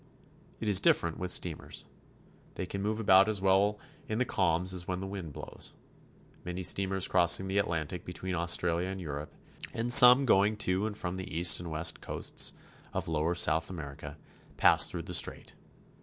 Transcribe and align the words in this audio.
It 0.59 0.67
is 0.67 0.79
different 0.79 1.19
with 1.19 1.29
steamers. 1.29 1.85
They 2.55 2.65
can 2.65 2.81
move 2.81 3.07
as 3.07 3.39
well 3.39 3.79
in 4.09 4.17
the 4.17 4.25
calms 4.25 4.73
as 4.73 4.87
when 4.87 4.99
the 4.99 5.05
wind 5.05 5.31
blows. 5.31 5.73
Many 6.43 6.63
steamers 6.63 7.07
cross 7.07 7.39
ing 7.39 7.47
the 7.47 7.59
Atlantic 7.59 8.03
between 8.03 8.33
Australia 8.33 8.87
and 8.87 8.99
Europe, 8.99 9.35
and 9.75 9.93
some 9.93 10.25
going 10.25 10.57
to 10.57 10.87
and 10.87 10.97
from 10.97 11.17
the 11.17 11.31
east 11.31 11.59
and 11.59 11.69
west 11.69 12.01
coasts 12.01 12.51
of 12.93 13.07
lower 13.07 13.35
South 13.35 13.69
America, 13.69 14.17
pass 14.57 14.89
through 14.89 15.03
the 15.03 15.13
strait. 15.13 15.53